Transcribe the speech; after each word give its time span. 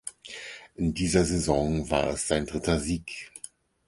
In 0.73 0.95
dieser 0.95 1.25
Saison 1.25 1.87
war 1.91 2.07
es 2.07 2.27
sein 2.27 2.47
dritter 2.47 2.79
Sieg. 2.79 3.31